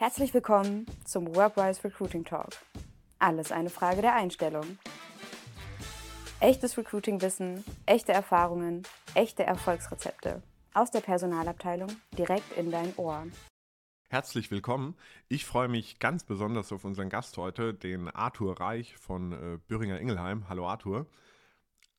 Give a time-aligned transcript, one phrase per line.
[0.00, 2.50] Herzlich willkommen zum Workwise Recruiting Talk.
[3.18, 4.78] Alles eine Frage der Einstellung.
[6.38, 8.84] Echtes Recruiting-Wissen, echte Erfahrungen,
[9.16, 10.40] echte Erfolgsrezepte.
[10.72, 13.26] Aus der Personalabteilung direkt in dein Ohr.
[14.08, 14.94] Herzlich willkommen.
[15.26, 19.98] Ich freue mich ganz besonders auf unseren Gast heute, den Arthur Reich von äh, Böhringer
[19.98, 20.48] Ingelheim.
[20.48, 21.06] Hallo Arthur.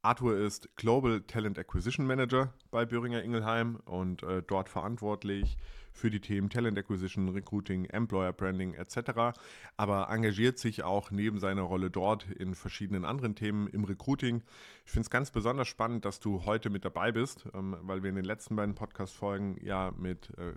[0.02, 5.58] Arthur ist Global Talent Acquisition Manager bei Böhringer Ingelheim und äh, dort verantwortlich
[6.00, 9.38] für die Themen Talent Acquisition, Recruiting, Employer Branding etc.
[9.78, 14.42] Aber engagiert sich auch neben seiner Rolle dort in verschiedenen anderen Themen im Recruiting.
[14.86, 18.10] Ich finde es ganz besonders spannend, dass du heute mit dabei bist, ähm, weil wir
[18.10, 20.54] in den letzten beiden Podcast-Folgen ja mit äh,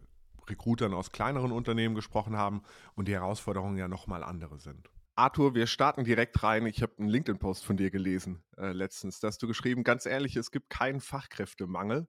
[0.49, 2.63] Recruitern aus kleineren Unternehmen gesprochen haben
[2.95, 4.91] und die Herausforderungen ja nochmal andere sind.
[5.15, 6.67] Arthur, wir starten direkt rein.
[6.67, 9.21] Ich habe einen LinkedIn-Post von dir gelesen äh, letztens.
[9.21, 12.07] Da hast du geschrieben, ganz ehrlich, es gibt keinen Fachkräftemangel.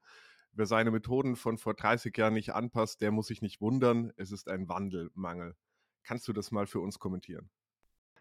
[0.56, 4.14] Wer seine Methoden von vor 30 Jahren nicht anpasst, der muss sich nicht wundern.
[4.18, 5.56] Es ist ein Wandelmangel.
[6.04, 7.50] Kannst du das mal für uns kommentieren?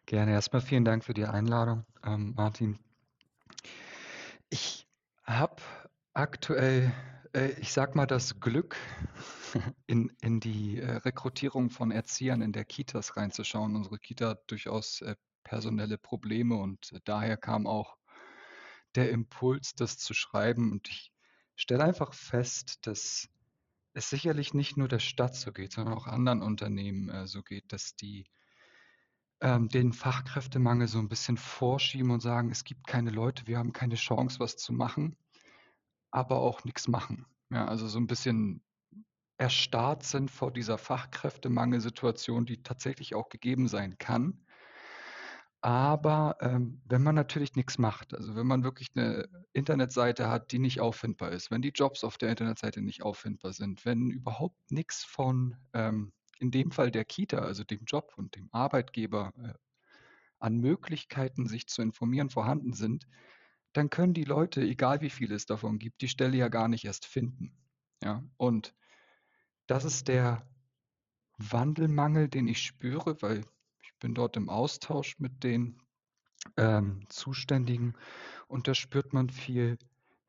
[0.07, 0.33] Gerne.
[0.33, 2.79] Erstmal vielen Dank für die Einladung, ähm, Martin.
[4.49, 4.89] Ich
[5.25, 5.57] habe
[6.15, 6.93] aktuell,
[7.35, 8.77] äh, ich sag mal, das Glück,
[9.87, 13.77] in, in die äh, Rekrutierung von Erziehern in der Kitas reinzuschauen.
[13.77, 17.97] Unsere Kita hat durchaus äh, personelle Probleme und äh, daher kam auch
[18.95, 20.73] der Impuls, das zu schreiben.
[20.73, 21.12] Und ich
[21.57, 23.29] stelle einfach fest, dass
[23.95, 27.73] es sicherlich nicht nur der Stadt so geht, sondern auch anderen Unternehmen äh, so geht,
[27.73, 28.25] dass die
[29.41, 33.73] ähm, den Fachkräftemangel so ein bisschen vorschieben und sagen, es gibt keine Leute, wir haben
[33.73, 35.17] keine Chance, was zu machen,
[36.11, 37.27] aber auch nichts machen.
[37.51, 38.63] Ja, also so ein bisschen
[39.37, 44.42] erstarrt sind vor dieser Fachkräftemangelsituation, die tatsächlich auch gegeben sein kann.
[45.63, 50.59] Aber ähm, wenn man natürlich nichts macht, also wenn man wirklich eine Internetseite hat, die
[50.59, 55.05] nicht auffindbar ist, wenn die Jobs auf der Internetseite nicht auffindbar sind, wenn überhaupt nichts
[55.05, 59.55] von, ähm, in dem Fall der Kita, also dem Job und dem Arbeitgeber, äh,
[60.41, 63.07] an Möglichkeiten, sich zu informieren, vorhanden sind,
[63.73, 66.85] dann können die Leute, egal wie viel es davon gibt, die Stelle ja gar nicht
[66.85, 67.57] erst finden.
[68.03, 68.75] Ja, und
[69.69, 70.45] das ist der
[71.39, 73.45] Wandelmangel, den ich spüre, weil
[74.03, 75.81] bin dort im Austausch mit den
[76.57, 77.95] ähm, Zuständigen
[78.49, 79.79] und da spürt man viel,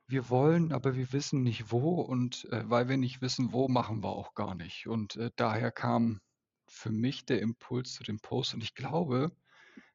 [0.08, 4.04] wir wollen, aber wir wissen nicht wo und äh, weil wir nicht wissen wo, machen
[4.04, 4.88] wir auch gar nicht.
[4.88, 6.22] Und äh, daher kam
[6.68, 9.32] für mich der Impuls zu dem Post und ich glaube,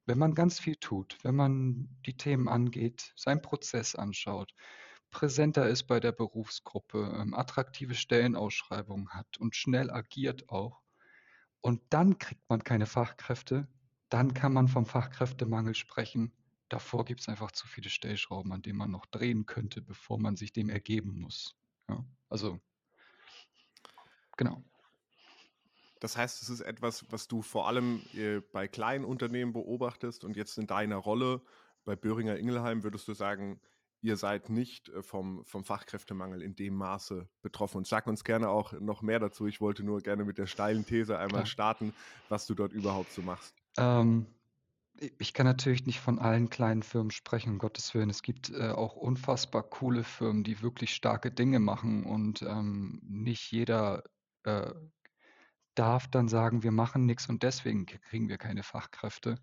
[0.07, 4.55] wenn man ganz viel tut, wenn man die Themen angeht, seinen Prozess anschaut,
[5.11, 10.83] präsenter ist bei der Berufsgruppe, ähm, attraktive Stellenausschreibungen hat und schnell agiert auch.
[11.61, 13.69] Und dann kriegt man keine Fachkräfte,
[14.09, 16.33] dann kann man vom Fachkräftemangel sprechen.
[16.69, 20.37] Davor gibt es einfach zu viele Stellschrauben, an denen man noch drehen könnte, bevor man
[20.37, 21.57] sich dem ergeben muss.
[21.89, 22.61] Ja, also,
[24.37, 24.63] genau.
[26.01, 30.37] Das heißt, es ist etwas, was du vor allem äh, bei kleinen Unternehmen beobachtest und
[30.37, 31.43] jetzt in deiner Rolle
[31.85, 33.61] bei Böhringer Ingelheim würdest du sagen,
[34.01, 37.79] ihr seid nicht äh, vom, vom Fachkräftemangel in dem Maße betroffen.
[37.79, 39.47] Und sag uns gerne auch noch mehr dazu.
[39.47, 41.47] Ich wollte nur gerne mit der steilen These einmal Klar.
[41.47, 41.95] starten,
[42.29, 43.55] was du dort überhaupt so machst.
[43.77, 44.27] Ähm,
[45.19, 48.11] ich kann natürlich nicht von allen kleinen Firmen sprechen, um Gottes Willen.
[48.11, 53.51] Es gibt äh, auch unfassbar coole Firmen, die wirklich starke Dinge machen und ähm, nicht
[53.53, 54.03] jeder
[54.43, 54.73] äh,
[55.75, 59.39] darf dann sagen, wir machen nichts und deswegen kriegen wir keine Fachkräfte.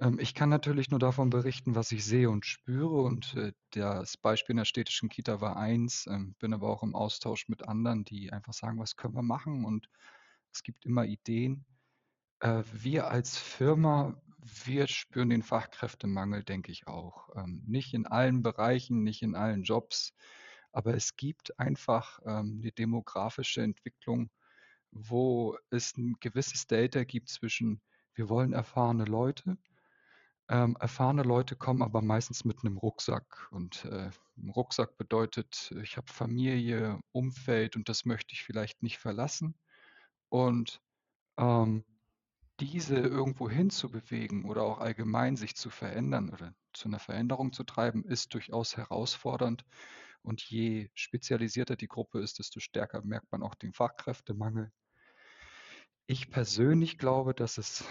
[0.00, 3.02] Ähm, ich kann natürlich nur davon berichten, was ich sehe und spüre.
[3.02, 6.94] Und äh, das Beispiel in der städtischen Kita war eins, ähm, bin aber auch im
[6.94, 9.64] Austausch mit anderen, die einfach sagen, was können wir machen?
[9.64, 9.88] Und
[10.52, 11.64] es gibt immer Ideen.
[12.40, 14.20] Äh, wir als Firma,
[14.64, 17.28] wir spüren den Fachkräftemangel, denke ich auch.
[17.36, 20.14] Ähm, nicht in allen Bereichen, nicht in allen Jobs,
[20.72, 24.30] aber es gibt einfach eine demografische Entwicklung,
[24.92, 27.82] wo es ein gewisses Delta gibt zwischen,
[28.14, 29.58] wir wollen erfahrene Leute,
[30.50, 33.48] ähm, erfahrene Leute kommen aber meistens mit einem Rucksack.
[33.52, 34.10] Und äh,
[34.48, 39.54] Rucksack bedeutet, ich habe Familie, Umfeld und das möchte ich vielleicht nicht verlassen.
[40.28, 40.80] Und
[41.38, 41.84] ähm,
[42.58, 48.04] diese irgendwo hinzubewegen oder auch allgemein sich zu verändern oder zu einer Veränderung zu treiben,
[48.04, 49.64] ist durchaus herausfordernd.
[50.22, 54.72] Und je spezialisierter die Gruppe ist, desto stärker merkt man auch den Fachkräftemangel.
[56.06, 57.84] Ich persönlich glaube, dass es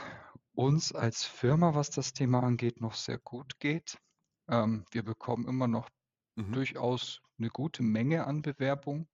[0.59, 3.97] uns als Firma, was das Thema angeht, noch sehr gut geht.
[4.50, 5.89] Ähm, wir bekommen immer noch
[6.38, 6.53] Mhm.
[6.53, 9.07] durchaus eine gute Menge an Bewerbungen.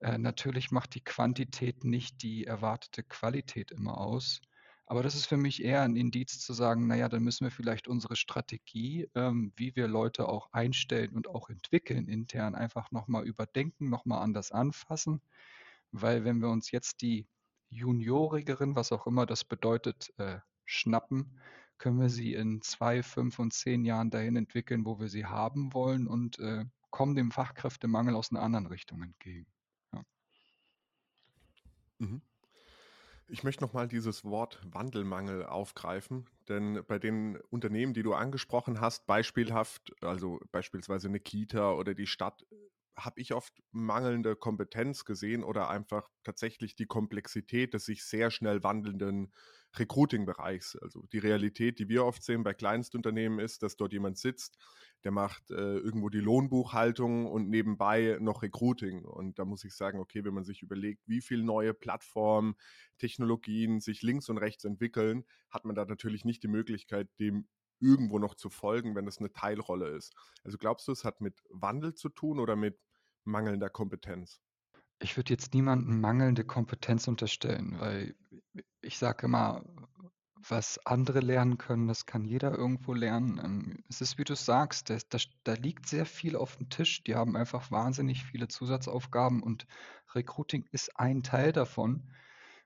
[0.00, 4.40] Äh, natürlich macht die Quantität nicht die erwartete Qualität immer aus.
[4.86, 7.88] Aber das ist für mich eher ein Indiz zu sagen, naja, dann müssen wir vielleicht
[7.88, 13.90] unsere Strategie, ähm, wie wir Leute auch einstellen und auch entwickeln intern, einfach nochmal überdenken,
[13.90, 15.22] nochmal anders anfassen.
[15.92, 17.28] Weil wenn wir uns jetzt die
[17.70, 21.38] Juniorigeren, was auch immer das bedeutet, äh, schnappen,
[21.78, 25.72] können wir sie in zwei, fünf und zehn Jahren dahin entwickeln, wo wir sie haben
[25.74, 29.46] wollen und äh, kommen dem Fachkräftemangel aus einer anderen Richtung entgegen.
[29.92, 30.04] Ja.
[31.98, 32.22] Mhm.
[33.28, 39.06] Ich möchte nochmal dieses Wort Wandelmangel aufgreifen, denn bei den Unternehmen, die du angesprochen hast,
[39.06, 42.44] beispielhaft, also beispielsweise eine Kita oder die Stadt,
[42.96, 48.62] habe ich oft mangelnde Kompetenz gesehen oder einfach tatsächlich die Komplexität des sich sehr schnell
[48.62, 49.32] wandelnden
[49.76, 50.76] Recruiting-Bereichs.
[50.76, 54.58] Also die Realität, die wir oft sehen bei Kleinstunternehmen ist, dass dort jemand sitzt,
[55.04, 59.04] der macht äh, irgendwo die Lohnbuchhaltung und nebenbei noch Recruiting.
[59.04, 62.54] Und da muss ich sagen, okay, wenn man sich überlegt, wie viele neue Plattformen,
[62.98, 67.48] Technologien sich links und rechts entwickeln, hat man da natürlich nicht die Möglichkeit, dem
[67.82, 70.14] irgendwo noch zu folgen, wenn das eine Teilrolle ist.
[70.44, 72.78] Also glaubst du, es hat mit Wandel zu tun oder mit
[73.24, 74.40] mangelnder Kompetenz?
[75.00, 78.14] Ich würde jetzt niemandem mangelnde Kompetenz unterstellen, weil
[78.80, 79.64] ich sage immer,
[80.48, 83.40] was andere lernen können, das kann jeder irgendwo lernen.
[83.42, 87.04] Ähm, es ist, wie du sagst, da, da, da liegt sehr viel auf dem Tisch.
[87.04, 89.66] Die haben einfach wahnsinnig viele Zusatzaufgaben und
[90.14, 92.10] Recruiting ist ein Teil davon.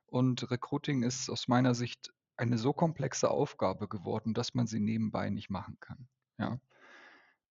[0.07, 5.31] Und Recruiting ist aus meiner Sicht eine so komplexe Aufgabe geworden, dass man sie nebenbei
[5.31, 6.09] nicht machen kann.
[6.39, 6.61] Ja.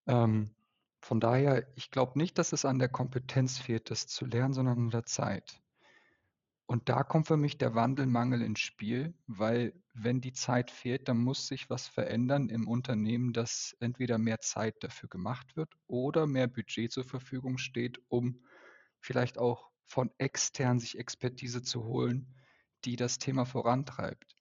[0.06, 0.54] Ähm,
[1.00, 4.78] von daher, ich glaube nicht, dass es an der Kompetenz fehlt, das zu lernen, sondern
[4.78, 5.62] an der Zeit.
[6.66, 11.18] Und da kommt für mich der Wandelmangel ins Spiel, weil wenn die Zeit fehlt, dann
[11.18, 16.48] muss sich was verändern im Unternehmen, dass entweder mehr Zeit dafür gemacht wird oder mehr
[16.48, 18.42] Budget zur Verfügung steht, um
[18.98, 22.34] vielleicht auch von extern sich Expertise zu holen,
[22.84, 24.35] die das Thema vorantreibt.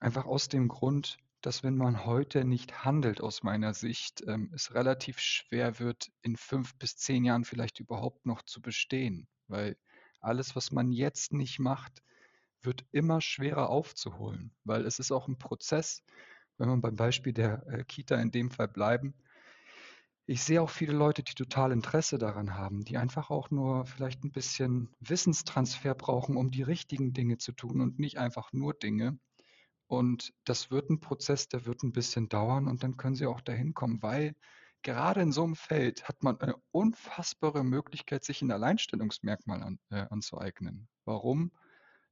[0.00, 4.74] Einfach aus dem Grund, dass wenn man heute nicht handelt, aus meiner Sicht, ähm, es
[4.74, 9.28] relativ schwer wird, in fünf bis zehn Jahren vielleicht überhaupt noch zu bestehen.
[9.46, 9.76] Weil
[10.20, 12.02] alles, was man jetzt nicht macht,
[12.62, 14.52] wird immer schwerer aufzuholen.
[14.64, 16.02] Weil es ist auch ein Prozess,
[16.56, 19.14] wenn wir beim Beispiel der äh, Kita in dem Fall bleiben.
[20.24, 24.24] Ich sehe auch viele Leute, die total Interesse daran haben, die einfach auch nur vielleicht
[24.24, 29.18] ein bisschen Wissenstransfer brauchen, um die richtigen Dinge zu tun und nicht einfach nur Dinge,
[29.90, 33.40] und das wird ein Prozess, der wird ein bisschen dauern und dann können sie auch
[33.40, 34.36] dahin kommen, weil
[34.82, 40.06] gerade in so einem Feld hat man eine unfassbare Möglichkeit, sich ein Alleinstellungsmerkmal an, äh,
[40.08, 40.88] anzueignen.
[41.04, 41.50] Warum?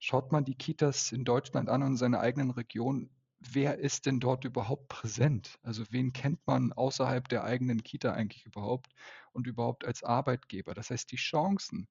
[0.01, 4.19] Schaut man die Kitas in Deutschland an und in seiner eigenen Region, wer ist denn
[4.19, 5.61] dort überhaupt präsent?
[5.63, 8.93] Also wen kennt man außerhalb der eigenen Kita eigentlich überhaupt
[9.31, 10.75] und überhaupt als Arbeitgeber?
[10.75, 11.87] Das heißt, die Chancen,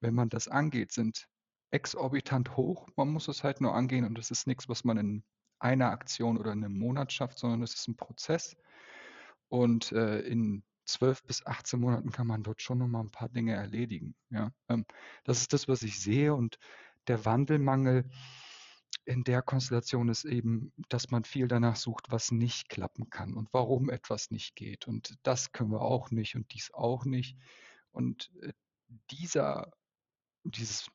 [0.00, 1.28] wenn man das angeht, sind
[1.70, 2.88] exorbitant hoch.
[2.96, 5.24] Man muss es halt nur angehen und das ist nichts, was man in
[5.58, 8.56] einer Aktion oder in einem Monat schafft, sondern es ist ein Prozess.
[9.48, 13.28] Und äh, in zwölf bis 18 Monaten kann man dort schon noch mal ein paar
[13.28, 14.14] Dinge erledigen.
[14.30, 14.52] Ja?
[14.68, 14.84] Ähm,
[15.24, 16.34] das ist das, was ich sehe.
[16.34, 16.58] Und
[17.06, 18.10] der Wandelmangel
[19.04, 23.48] in der Konstellation ist eben, dass man viel danach sucht, was nicht klappen kann und
[23.52, 24.86] warum etwas nicht geht.
[24.86, 27.36] Und das können wir auch nicht und dies auch nicht.
[27.92, 28.52] Und äh,
[29.10, 29.72] dieser,
[30.44, 30.90] dieses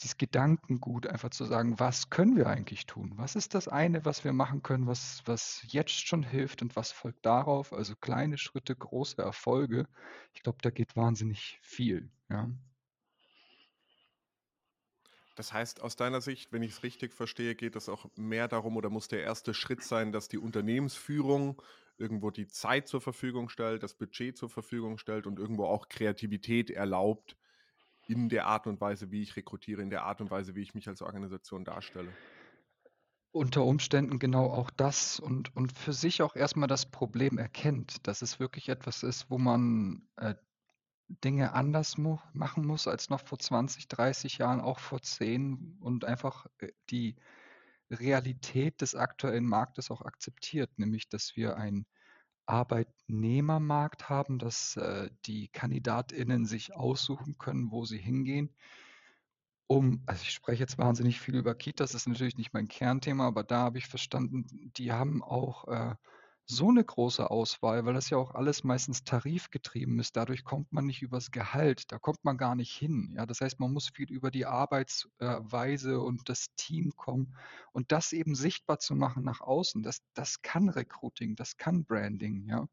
[0.00, 3.12] dieses Gedankengut, einfach zu sagen, was können wir eigentlich tun?
[3.16, 6.90] Was ist das eine, was wir machen können, was, was jetzt schon hilft und was
[6.90, 7.72] folgt darauf?
[7.72, 9.86] Also kleine Schritte, große Erfolge.
[10.32, 12.10] Ich glaube, da geht wahnsinnig viel.
[12.30, 12.48] Ja.
[15.36, 18.76] Das heißt, aus deiner Sicht, wenn ich es richtig verstehe, geht es auch mehr darum
[18.76, 21.62] oder muss der erste Schritt sein, dass die Unternehmensführung
[21.96, 26.70] irgendwo die Zeit zur Verfügung stellt, das Budget zur Verfügung stellt und irgendwo auch Kreativität
[26.70, 27.36] erlaubt,
[28.06, 30.74] in der Art und Weise, wie ich rekrutiere, in der Art und Weise, wie ich
[30.74, 32.12] mich als Organisation darstelle.
[33.32, 38.22] Unter Umständen genau auch das und, und für sich auch erstmal das Problem erkennt, dass
[38.22, 40.34] es wirklich etwas ist, wo man äh,
[41.24, 46.04] Dinge anders mu machen muss als noch vor 20, 30 Jahren, auch vor 10 und
[46.04, 47.16] einfach äh, die
[47.90, 51.86] Realität des aktuellen Marktes auch akzeptiert, nämlich dass wir ein
[52.50, 58.54] Arbeitnehmermarkt haben, dass äh, die KandidatInnen sich aussuchen können, wo sie hingehen.
[59.68, 63.26] Um, also ich spreche jetzt wahnsinnig viel über Kitas, das ist natürlich nicht mein Kernthema,
[63.28, 65.94] aber da habe ich verstanden, die haben auch äh,
[66.46, 70.16] so eine große Auswahl, weil das ja auch alles meistens tarifgetrieben ist.
[70.16, 73.14] Dadurch kommt man nicht übers Gehalt, da kommt man gar nicht hin.
[73.16, 77.36] Ja, das heißt, man muss viel über die Arbeitsweise und das Team kommen
[77.72, 79.82] und das eben sichtbar zu machen nach außen.
[79.82, 82.66] Das, das kann Recruiting, das kann Branding, ja.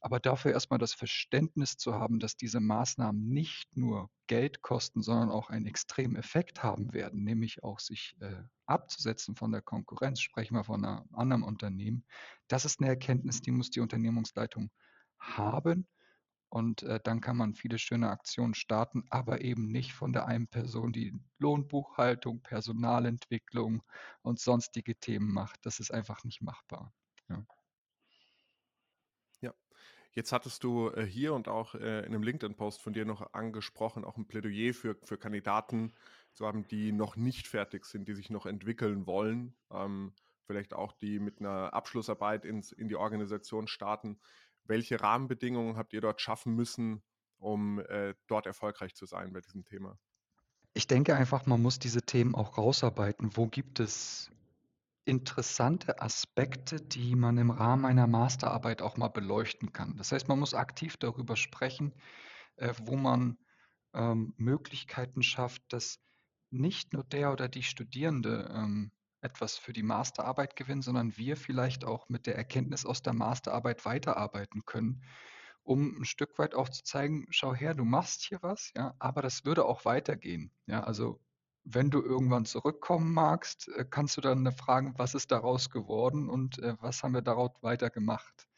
[0.00, 5.30] Aber dafür erstmal das Verständnis zu haben, dass diese Maßnahmen nicht nur Geld kosten, sondern
[5.30, 10.54] auch einen extremen Effekt haben werden, nämlich auch sich äh, abzusetzen von der Konkurrenz, sprechen
[10.54, 12.04] wir von einem anderen Unternehmen.
[12.48, 14.70] Das ist eine Erkenntnis, die muss die Unternehmungsleitung
[15.18, 15.86] haben.
[16.48, 20.46] Und äh, dann kann man viele schöne Aktionen starten, aber eben nicht von der einen
[20.46, 23.82] Person, die Lohnbuchhaltung, Personalentwicklung
[24.22, 25.66] und sonstige Themen macht.
[25.66, 26.92] Das ist einfach nicht machbar.
[27.28, 27.44] Ja.
[30.16, 34.02] Jetzt hattest du äh, hier und auch äh, in einem LinkedIn-Post von dir noch angesprochen,
[34.02, 35.92] auch ein Plädoyer für, für Kandidaten
[36.32, 40.14] zu haben, die noch nicht fertig sind, die sich noch entwickeln wollen, ähm,
[40.46, 44.18] vielleicht auch die mit einer Abschlussarbeit ins, in die Organisation starten.
[44.64, 47.02] Welche Rahmenbedingungen habt ihr dort schaffen müssen,
[47.36, 49.98] um äh, dort erfolgreich zu sein bei diesem Thema?
[50.72, 53.36] Ich denke einfach, man muss diese Themen auch rausarbeiten.
[53.36, 54.30] Wo gibt es
[55.06, 59.96] interessante Aspekte, die man im Rahmen einer Masterarbeit auch mal beleuchten kann?
[59.96, 61.94] Das heißt, man muss aktiv darüber sprechen,
[62.56, 63.38] äh, wo man
[63.94, 66.00] ähm, Möglichkeiten schafft, dass
[66.50, 71.84] nicht nur der oder die Studierende ähm, etwas für die Masterarbeit gewinnen, sondern wir vielleicht
[71.84, 75.02] auch mit der Erkenntnis aus der Masterarbeit weiterarbeiten können,
[75.62, 79.22] um ein Stück weit auch zu zeigen, schau her, du machst hier was, ja, aber
[79.22, 80.52] das würde auch weitergehen.
[80.66, 81.20] Ja, also
[81.68, 86.60] wenn du irgendwann zurückkommen magst, äh, kannst du dann fragen, was ist daraus geworden und
[86.60, 88.48] äh, was haben wir daraus weiter gemacht?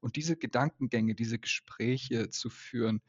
[0.00, 3.02] Und diese Gedankengänge, diese Gespräche zu führen,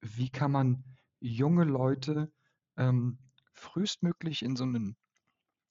[0.00, 0.82] wie kann man
[1.20, 2.32] junge Leute
[2.78, 3.18] ähm,
[3.52, 4.96] frühestmöglich in so einen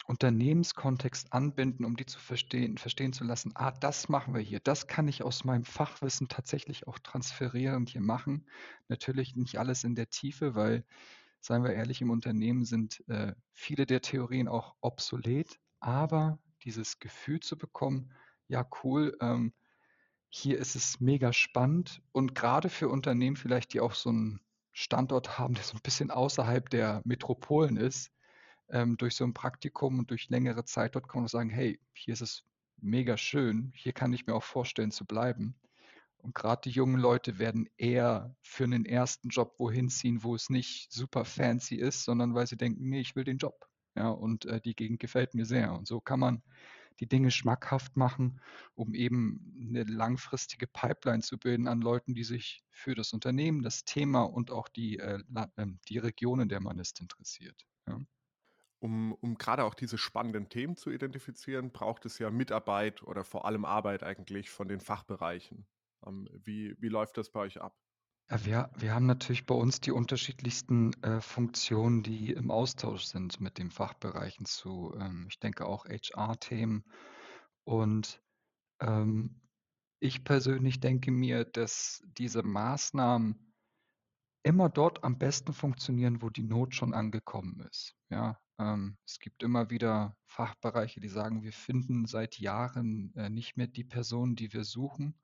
[0.05, 4.86] Unternehmenskontext anbinden, um die zu verstehen, verstehen zu lassen, ah, das machen wir hier, das
[4.86, 8.46] kann ich aus meinem Fachwissen tatsächlich auch transferierend hier machen.
[8.88, 10.86] Natürlich nicht alles in der Tiefe, weil,
[11.45, 17.39] seien wir ehrlich, im Unternehmen sind äh, viele der Theorien auch obsolet, aber dieses Gefühl
[17.39, 18.11] zu bekommen,
[18.47, 19.53] ja, cool, ähm,
[20.29, 25.37] hier ist es mega spannend und gerade für Unternehmen vielleicht, die auch so einen Standort
[25.37, 28.11] haben, der so ein bisschen außerhalb der Metropolen ist,
[28.69, 32.13] ähm, durch so ein Praktikum und durch längere Zeit dort kann man sagen, hey, hier
[32.13, 32.43] ist es
[32.77, 35.55] mega schön, hier kann ich mir auch vorstellen zu bleiben.
[36.25, 40.50] Und gerade die jungen Leute werden eher für einen ersten Job wohin ziehen, wo es
[40.50, 43.67] nicht super fancy ist, sondern weil sie denken, nee, ich will den Job.
[43.96, 45.72] Ja, und äh, die Gegend gefällt mir sehr.
[45.74, 46.41] Und so kann man
[47.00, 48.41] die Dinge schmackhaft machen,
[48.74, 53.86] um eben eine langfristige Pipeline zu bilden an Leuten, die sich für das Unternehmen, das
[53.86, 55.20] Thema und auch die, äh,
[55.58, 57.67] ähm, die Region, in der man ist, interessiert.
[57.88, 58.01] Ja.
[58.79, 63.46] Um, um gerade auch diese spannenden Themen zu identifizieren, braucht es ja Mitarbeit oder vor
[63.46, 65.67] allem Arbeit eigentlich von den Fachbereichen.
[66.05, 67.75] Ähm, wie, wie läuft das bei euch ab?
[68.29, 73.39] Ja, wir, wir haben natürlich bei uns die unterschiedlichsten äh, Funktionen, die im Austausch sind
[73.39, 76.83] mit den Fachbereichen zu, ähm, ich denke auch HR-Themen.
[77.65, 78.21] Und
[78.81, 79.41] ähm,
[80.00, 83.53] ich persönlich denke mir, dass diese Maßnahmen
[84.43, 87.95] immer dort am besten funktionieren, wo die Not schon angekommen ist.
[88.09, 93.57] Ja, ähm, es gibt immer wieder Fachbereiche, die sagen, wir finden seit Jahren äh, nicht
[93.57, 95.19] mehr die Personen, die wir suchen.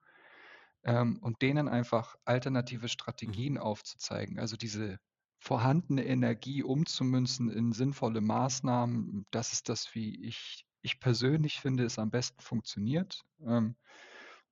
[0.83, 2.89] Ähm, und denen einfach alternative mhm.
[2.89, 4.39] Strategien aufzuzeigen.
[4.39, 5.00] Also diese
[5.39, 12.00] vorhandene Energie umzumünzen in sinnvolle Maßnahmen, das ist das, wie ich, ich persönlich finde, es
[12.00, 13.23] am besten funktioniert.
[13.45, 13.75] Ähm,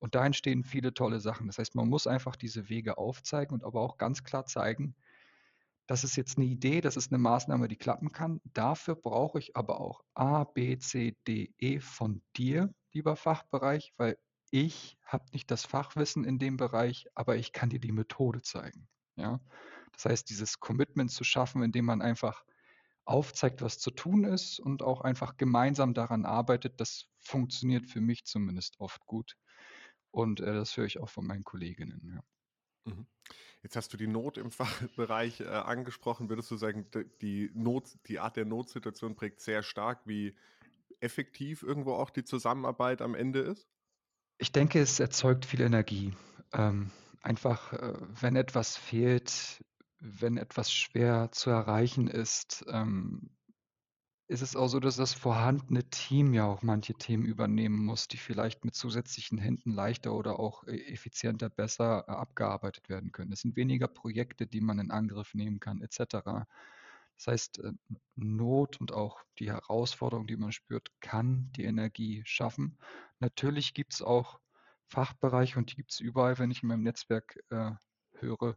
[0.00, 1.46] und da entstehen viele tolle Sachen.
[1.46, 4.96] Das heißt, man muss einfach diese Wege aufzeigen und aber auch ganz klar zeigen,
[5.86, 8.40] das ist jetzt eine Idee, das ist eine Maßnahme, die klappen kann.
[8.44, 14.16] Dafür brauche ich aber auch A, B, C, D, E von dir, lieber Fachbereich, weil
[14.50, 18.88] ich habe nicht das Fachwissen in dem Bereich, aber ich kann dir die Methode zeigen.
[19.16, 19.40] Ja?
[19.92, 22.44] Das heißt, dieses Commitment zu schaffen, indem man einfach
[23.04, 28.24] aufzeigt, was zu tun ist und auch einfach gemeinsam daran arbeitet, das funktioniert für mich
[28.24, 29.36] zumindest oft gut.
[30.10, 32.00] Und äh, das höre ich auch von meinen Kolleginnen.
[32.14, 32.92] Ja.
[32.92, 33.06] Mhm.
[33.62, 36.28] Jetzt hast du die Not im Fachbereich äh, angesprochen.
[36.28, 36.86] Würdest du sagen,
[37.20, 40.36] die, Not, die Art der Notsituation prägt sehr stark, wie
[41.00, 43.68] effektiv irgendwo auch die Zusammenarbeit am Ende ist?
[44.42, 46.14] Ich denke, es erzeugt viel Energie.
[46.54, 47.92] Ähm, einfach, äh,
[48.22, 49.62] wenn etwas fehlt,
[49.98, 53.28] wenn etwas schwer zu erreichen ist, ähm,
[54.28, 58.16] ist es auch so, dass das vorhandene Team ja auch manche Themen übernehmen muss, die
[58.16, 63.32] vielleicht mit zusätzlichen Händen leichter oder auch e effizienter besser äh, abgearbeitet werden können.
[63.32, 66.46] Es sind weniger Projekte, die man in Angriff nehmen kann, etc.
[67.20, 67.72] Das heißt, äh,
[68.16, 72.78] Not und auch die Herausforderung, die man spürt, kann die Energie schaffen.
[73.18, 74.40] Natürlich gibt es auch
[74.86, 77.72] Fachbereiche und die gibt es überall, wenn ich in meinem Netzwerk äh,
[78.14, 78.56] höre,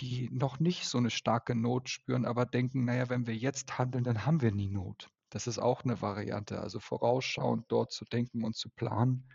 [0.00, 4.02] die noch nicht so eine starke Not spüren, aber denken, naja, wenn wir jetzt handeln,
[4.02, 5.08] dann haben wir nie Not.
[5.28, 6.60] Das ist auch eine Variante.
[6.60, 9.30] Also vorausschauend dort zu denken und zu planen,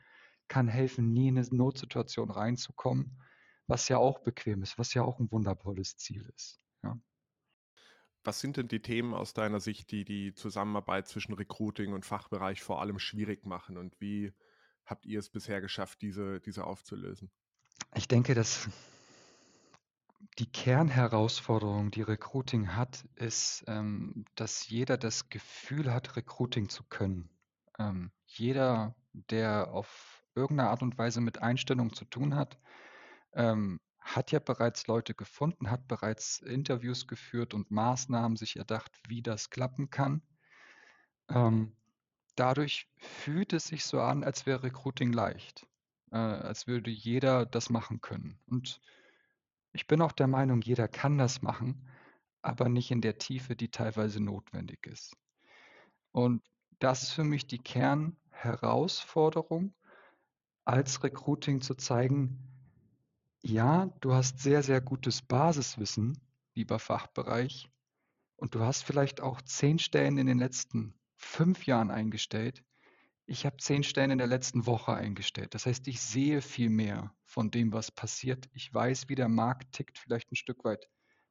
[0.49, 3.21] kann helfen, nie in eine Notsituation reinzukommen,
[3.67, 6.59] was ja auch bequem ist, was ja auch ein wundervolles Ziel ist.
[6.83, 6.99] Ja.
[8.25, 12.63] Was sind denn die Themen aus deiner Sicht, die die Zusammenarbeit zwischen Recruiting und Fachbereich
[12.63, 14.33] vor allem schwierig machen und wie
[14.83, 17.29] habt ihr es bisher geschafft, diese, diese aufzulösen?
[17.93, 18.67] Ich denke, dass
[20.39, 27.29] die Kernherausforderung, die Recruiting hat, ist, ähm, dass jeder das Gefühl hat, Recruiting zu können.
[27.77, 32.57] Ähm, jeder, der auf irgendeine Art und Weise mit Einstellung zu tun hat,
[33.33, 39.23] ähm, hat ja bereits Leute gefunden, hat bereits Interviews geführt und Maßnahmen sich erdacht, wie
[39.23, 40.21] das klappen kann.
[41.27, 41.75] Ähm,
[42.35, 45.65] dadurch fühlt es sich so an, als wäre Recruiting leicht,
[46.11, 48.39] äh, als würde jeder das machen können.
[48.45, 48.79] Und
[49.73, 51.89] ich bin auch der Meinung, jeder kann das machen,
[52.43, 55.17] aber nicht in der Tiefe, die teilweise notwendig ist.
[56.11, 56.43] Und
[56.77, 59.73] das ist für mich die Kernherausforderung,
[60.63, 62.54] als Recruiting zu zeigen,
[63.45, 66.19] ja, du hast sehr, sehr gutes Basiswissen,
[66.55, 67.69] lieber Fachbereich,
[68.37, 72.63] und du hast vielleicht auch zehn Stellen in den letzten fünf Jahren eingestellt.
[73.27, 75.53] Ich habe zehn Stellen in der letzten Woche eingestellt.
[75.53, 78.49] Das heißt, ich sehe viel mehr von dem, was passiert.
[78.53, 80.89] Ich weiß, wie der Markt tickt, vielleicht ein Stück weit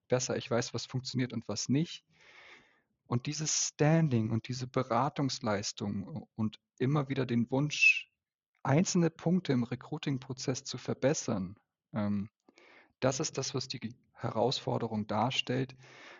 [0.09, 0.37] besser.
[0.37, 2.05] Ich weiß, was funktioniert und was nicht.
[3.07, 8.11] Und dieses Standing und diese Beratungsleistung und immer wieder den Wunsch,
[8.63, 11.57] einzelne Punkte im Recruiting-Prozess zu verbessern,
[13.01, 15.77] das ist das, was die Herausforderung darstellt,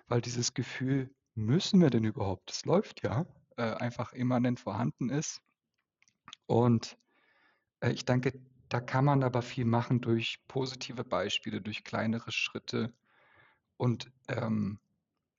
[0.09, 3.27] weil dieses Gefühl, müssen wir denn überhaupt, das läuft ja,
[3.57, 5.41] äh, einfach immanent vorhanden ist.
[6.47, 6.97] Und
[7.81, 8.33] äh, ich denke,
[8.69, 12.93] da kann man aber viel machen durch positive Beispiele, durch kleinere Schritte
[13.77, 14.79] und ähm,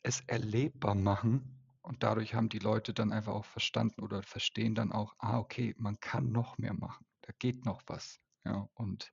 [0.04, 1.62] es erlebbar machen.
[1.82, 5.76] Und dadurch haben die Leute dann einfach auch verstanden oder verstehen dann auch, ah, okay,
[5.78, 7.06] man kann noch mehr machen.
[7.22, 8.20] Da geht noch was.
[8.44, 9.12] Ja, und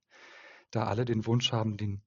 [0.75, 2.01] da alle den Wunsch haben, den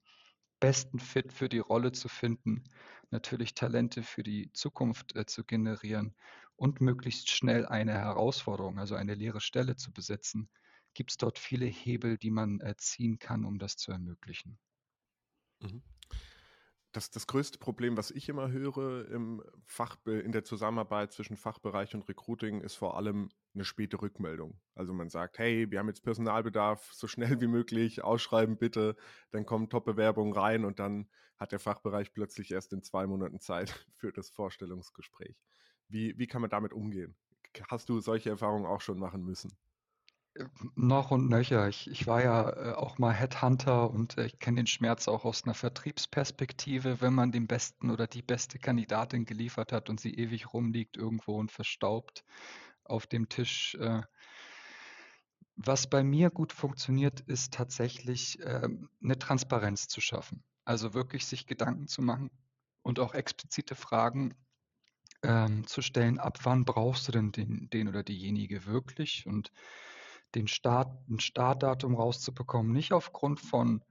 [0.60, 2.64] besten Fit für die Rolle zu finden,
[3.10, 6.14] natürlich Talente für die Zukunft äh, zu generieren
[6.56, 10.48] und möglichst schnell eine Herausforderung, also eine leere Stelle zu besetzen,
[10.94, 14.58] gibt es dort viele Hebel, die man äh, ziehen kann, um das zu ermöglichen.
[15.60, 15.82] Mhm
[16.96, 21.94] das, das größte Problem, was ich immer höre im Fach, in der Zusammenarbeit zwischen Fachbereich
[21.94, 24.58] und Recruiting, ist vor allem eine späte Rückmeldung.
[24.74, 28.96] Also man sagt, hey, wir haben jetzt Personalbedarf, so schnell wie möglich, ausschreiben bitte,
[29.30, 33.70] dann kommen Top-Bewerbungen rein und dann hat der Fachbereich plötzlich erst in zwei Monaten Zeit
[33.92, 35.36] für das Vorstellungsgespräch.
[35.88, 37.14] Wie, wie kann man damit umgehen?
[37.68, 39.52] Hast du solche Erfahrungen auch schon machen müssen?
[40.74, 41.68] Noch und nöcher.
[41.68, 45.24] Ich, ich war ja äh, auch mal Headhunter und äh, ich kenne den Schmerz auch
[45.24, 50.14] aus einer Vertriebsperspektive, wenn man den besten oder die beste Kandidatin geliefert hat und sie
[50.14, 52.24] ewig rumliegt irgendwo und verstaubt
[52.84, 53.74] auf dem Tisch.
[53.76, 54.02] Äh.
[55.56, 60.44] Was bei mir gut funktioniert, ist tatsächlich ähm, eine Transparenz zu schaffen.
[60.64, 62.30] Also wirklich sich Gedanken zu machen
[62.82, 64.34] und auch explizite Fragen
[65.22, 69.26] ähm, zu stellen, ab wann brauchst du denn den, den oder diejenige wirklich?
[69.26, 69.50] Und
[70.36, 73.82] den Start, ein Startdatum rauszubekommen, nicht aufgrund von,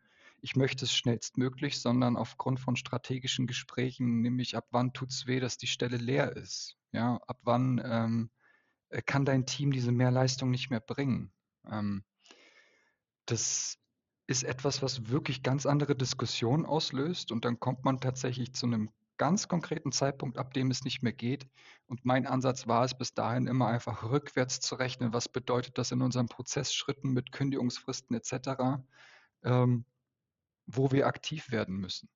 [0.41, 5.39] ich möchte es schnellstmöglich, sondern aufgrund von strategischen Gesprächen, nämlich ab wann tut es weh,
[5.39, 6.77] dass die Stelle leer ist.
[6.91, 8.29] Ja, ab wann ähm,
[8.89, 11.34] äh, kann dein Team diese Mehrleistung nicht mehr bringen.
[11.69, 12.03] Ähm,
[13.25, 13.79] das
[14.27, 18.91] ist etwas, was wirklich ganz andere Diskussionen auslöst und dann kommt man tatsächlich zu einem
[19.17, 21.47] ganz konkreten Zeitpunkt, ab dem es nicht mehr geht.
[21.88, 25.13] Und mein Ansatz war es bis dahin immer einfach rückwärts zu rechnen.
[25.13, 28.84] Was bedeutet das in unseren Prozessschritten mit Kündigungsfristen etc.,
[29.43, 29.86] ähm,
[30.65, 32.10] wo wir aktiv werden müssen.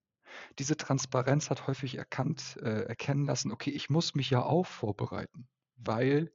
[0.58, 5.48] Diese Transparenz hat häufig erkannt, äh, erkennen lassen, okay, ich muss mich ja auch vorbereiten,
[5.76, 6.32] weil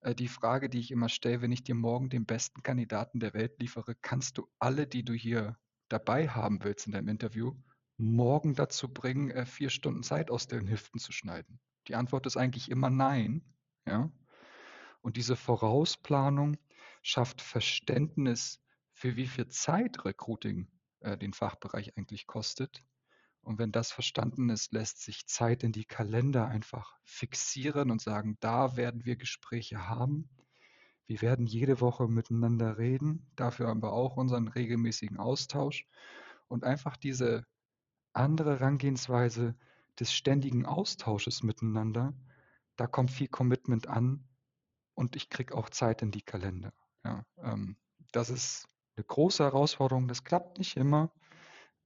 [0.00, 3.34] äh, die Frage, die ich immer stelle, wenn ich dir morgen den besten Kandidaten der
[3.34, 5.56] Welt liefere, kannst du alle, die du hier
[5.88, 7.54] dabei haben willst in deinem Interview,
[8.00, 11.60] morgen dazu bringen, äh, vier Stunden Zeit aus den Hüften zu schneiden?
[11.88, 13.42] Die Antwort ist eigentlich immer nein.
[13.86, 14.10] Ja?
[15.00, 16.56] Und diese Vorausplanung
[17.02, 18.60] schafft Verständnis,
[18.92, 20.68] für wie viel Zeit Recruiting
[21.00, 22.84] äh, den Fachbereich eigentlich kostet.
[23.42, 28.36] Und wenn das verstanden ist, lässt sich Zeit in die Kalender einfach fixieren und sagen,
[28.40, 30.28] da werden wir Gespräche haben.
[31.06, 33.30] Wir werden jede Woche miteinander reden.
[33.36, 35.86] Dafür haben wir auch unseren regelmäßigen Austausch.
[36.48, 37.46] Und einfach diese
[38.12, 39.54] andere Herangehensweise
[39.98, 42.14] des ständigen Austausches miteinander,
[42.76, 44.28] da kommt viel Commitment an
[44.94, 46.72] und ich kriege auch Zeit in die Kalender.
[47.04, 47.76] Ja, ähm,
[48.12, 50.08] das ist eine große Herausforderung.
[50.08, 51.12] Das klappt nicht immer,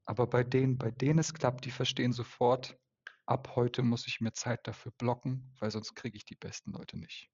[0.05, 2.79] aber bei denen, bei denen es klappt, die verstehen sofort,
[3.27, 6.99] ab heute muss ich mir Zeit dafür blocken, weil sonst kriege ich die besten Leute
[6.99, 7.31] nicht.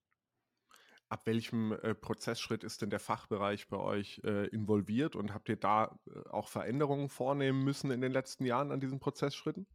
[1.11, 5.57] Ab welchem äh, Prozessschritt ist denn der Fachbereich bei euch äh, involviert und habt ihr
[5.57, 9.67] da äh, auch Veränderungen vornehmen müssen in den letzten Jahren an diesen Prozessschritten?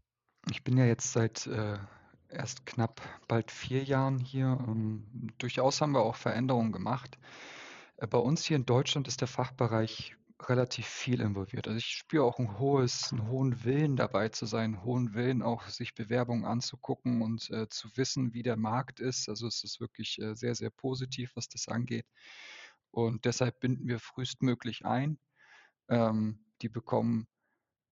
[0.49, 1.77] Ich bin ja jetzt seit äh,
[2.29, 4.57] erst knapp bald vier Jahren hier.
[4.65, 7.17] Ähm, durchaus haben wir auch Veränderungen gemacht.
[7.97, 11.67] Äh, bei uns hier in Deutschland ist der Fachbereich relativ viel involviert.
[11.67, 15.41] Also ich spüre auch ein hohes, einen hohen Willen dabei zu sein, einen hohen Willen
[15.41, 19.29] auch sich Bewerbungen anzugucken und äh, zu wissen, wie der Markt ist.
[19.29, 22.05] Also es ist wirklich äh, sehr, sehr positiv, was das angeht.
[22.91, 25.19] Und deshalb binden wir frühestmöglich ein.
[25.89, 27.27] Ähm, die bekommen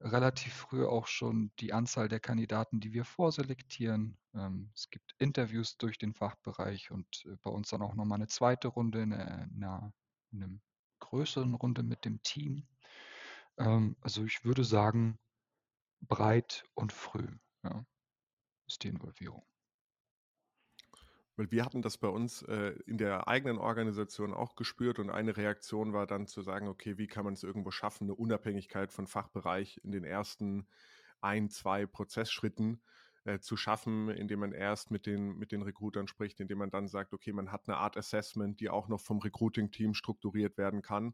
[0.02, 4.18] relativ früh auch schon die Anzahl der Kandidaten, die wir vorselektieren.
[4.34, 8.28] Ähm, es gibt Interviews durch den Fachbereich und äh, bei uns dann auch nochmal eine
[8.28, 9.94] zweite Runde in, einer,
[10.32, 10.62] in einem
[11.14, 12.68] größeren Runde mit dem Team.
[13.58, 15.20] Ähm, also ich würde sagen,
[16.02, 17.28] breit und früh
[17.64, 17.86] ja,
[18.68, 19.46] ist die Involvierung.
[21.36, 25.38] Weil wir hatten das bei uns äh, in der eigenen Organisation auch gespürt und eine
[25.38, 29.06] Reaktion war dann zu sagen, okay, wie kann man es irgendwo schaffen, eine Unabhängigkeit von
[29.06, 30.68] Fachbereich in den ersten
[31.22, 32.82] ein, zwei Prozessschritten
[33.26, 36.88] äh, zu schaffen, indem man erst mit den, mit den Recruitern spricht, indem man dann
[36.88, 41.14] sagt, okay, man hat eine Art Assessment, die auch noch vom Recruiting-Team strukturiert werden kann.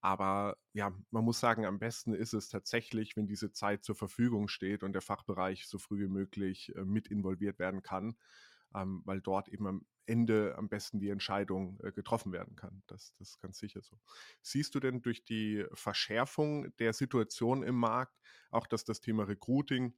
[0.00, 4.48] Aber ja, man muss sagen, am besten ist es tatsächlich, wenn diese Zeit zur Verfügung
[4.48, 8.16] steht und der Fachbereich so früh wie möglich äh, mit involviert werden kann
[8.74, 12.82] ähm, weil dort eben am Ende am besten die Entscheidung äh, getroffen werden kann.
[12.86, 13.98] Das, das ist ganz sicher so.
[14.42, 18.18] Siehst du denn durch die Verschärfung der Situation im Markt
[18.50, 19.94] auch, dass das Thema Recruiting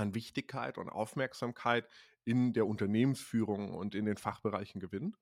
[0.00, 1.88] an Wichtigkeit und Aufmerksamkeit
[2.24, 5.16] in der Unternehmensführung und in den Fachbereichen gewinnt?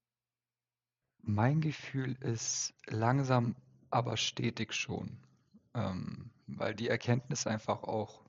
[1.20, 3.56] Mein Gefühl ist langsam,
[3.90, 5.18] aber stetig schon,
[5.74, 8.24] ähm, weil die Erkenntnis einfach auch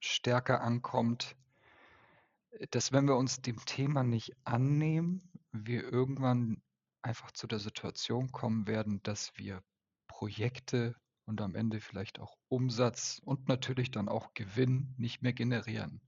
[0.00, 1.36] stärker ankommt,
[2.70, 6.62] dass wenn wir uns dem Thema nicht annehmen, wir irgendwann
[7.02, 9.62] einfach zu der Situation kommen werden, dass wir
[10.06, 10.94] Projekte
[11.26, 16.00] und am Ende vielleicht auch Umsatz und natürlich dann auch Gewinn nicht mehr generieren.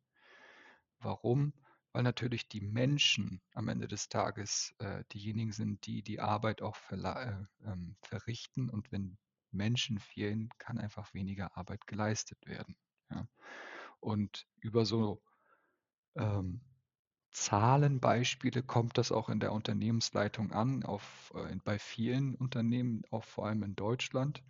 [0.99, 1.53] Warum?
[1.93, 6.77] Weil natürlich die Menschen am Ende des Tages äh, diejenigen sind, die die Arbeit auch
[6.91, 8.69] äh, ähm, verrichten.
[8.69, 9.17] Und wenn
[9.51, 12.77] Menschen fehlen, kann einfach weniger Arbeit geleistet werden.
[13.11, 13.27] Ja.
[14.01, 15.23] Und über so
[16.17, 16.61] ähm,
[17.31, 23.47] Zahlenbeispiele kommt das auch in der Unternehmensleitung an, auf, äh, bei vielen Unternehmen, auch vor
[23.47, 24.43] allem in Deutschland.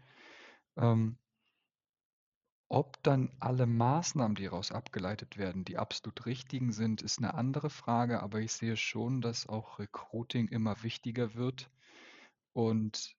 [0.77, 1.19] Ähm,
[2.69, 7.71] ob dann alle Maßnahmen, die daraus abgeleitet werden, die absolut richtigen sind, ist eine andere
[7.71, 11.71] Frage, aber ich sehe schon, dass auch Recruiting immer wichtiger wird
[12.55, 13.17] und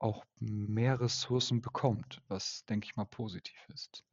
[0.00, 4.04] auch mehr Ressourcen bekommt, was, denke ich mal, positiv ist.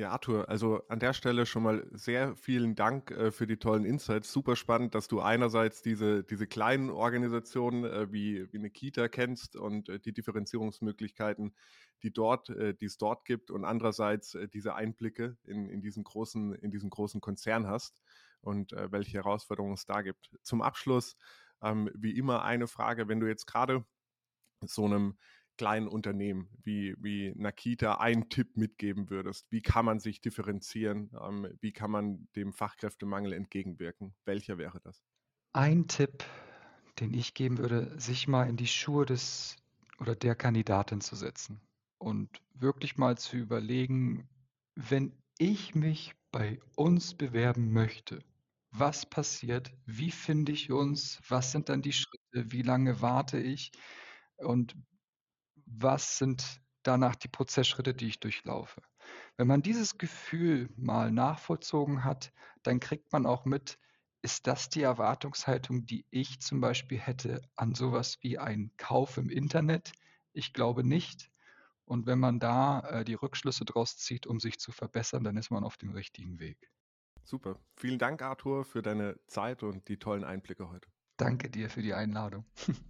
[0.00, 3.84] Ja, Arthur, also an der Stelle schon mal sehr vielen Dank äh, für die tollen
[3.84, 4.32] Insights.
[4.32, 9.56] Super spannend, dass du einerseits diese, diese kleinen Organisationen äh, wie, wie eine Kita kennst
[9.56, 11.54] und äh, die Differenzierungsmöglichkeiten,
[12.02, 16.02] die dort, äh, die es dort gibt und andererseits äh, diese Einblicke in, in, diesen
[16.02, 18.00] großen, in diesen großen Konzern hast
[18.40, 20.30] und äh, welche Herausforderungen es da gibt.
[20.40, 21.18] Zum Abschluss,
[21.60, 23.84] ähm, wie immer, eine Frage, wenn du jetzt gerade
[24.62, 25.18] so einem
[25.60, 29.46] kleinen Unternehmen wie, wie Nakita einen Tipp mitgeben würdest?
[29.50, 31.10] Wie kann man sich differenzieren?
[31.22, 34.14] Ähm, wie kann man dem Fachkräftemangel entgegenwirken?
[34.24, 35.02] Welcher wäre das?
[35.52, 36.24] Ein Tipp,
[36.98, 39.56] den ich geben würde, sich mal in die Schuhe des
[39.98, 41.60] oder der Kandidatin zu setzen
[41.98, 44.30] und wirklich mal zu überlegen,
[44.76, 48.20] wenn ich mich bei uns bewerben möchte,
[48.70, 49.74] was passiert?
[49.84, 51.20] Wie finde ich uns?
[51.28, 52.50] Was sind dann die Schritte?
[52.50, 53.72] Wie lange warte ich?
[54.38, 54.74] Und
[55.78, 58.82] was sind danach die Prozessschritte, die ich durchlaufe.
[59.36, 63.78] Wenn man dieses Gefühl mal nachvollzogen hat, dann kriegt man auch mit,
[64.22, 69.30] ist das die Erwartungshaltung, die ich zum Beispiel hätte an sowas wie einen Kauf im
[69.30, 69.92] Internet?
[70.32, 71.30] Ich glaube nicht.
[71.86, 75.50] Und wenn man da äh, die Rückschlüsse draus zieht, um sich zu verbessern, dann ist
[75.50, 76.70] man auf dem richtigen Weg.
[77.24, 77.58] Super.
[77.76, 80.88] Vielen Dank, Arthur, für deine Zeit und die tollen Einblicke heute.
[81.16, 82.44] Danke dir für die Einladung.